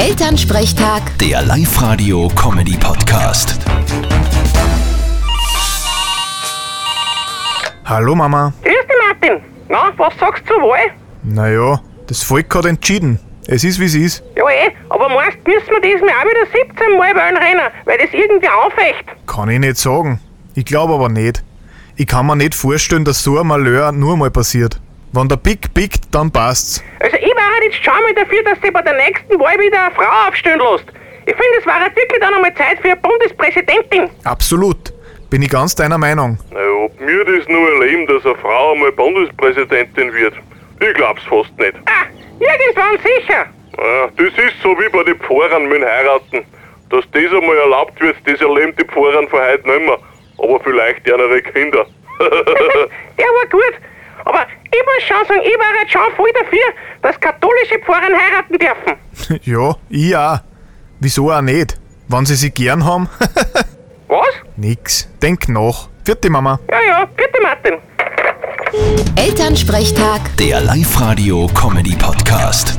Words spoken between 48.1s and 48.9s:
das erleben die